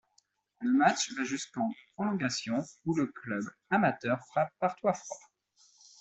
Le 0.61 0.71
match 0.79 1.13
va 1.13 1.23
jusqu'en 1.23 1.69
prolongations 1.93 2.65
où 2.85 2.95
le 2.95 3.05
club 3.05 3.43
amateur 3.69 4.19
frappe 4.29 4.51
par 4.57 4.75
trois 4.77 4.93
fois. 4.95 5.17